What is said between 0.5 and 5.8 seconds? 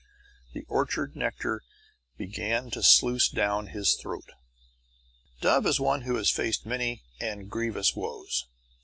The orchard nectar began to sluice down his throat. Dove is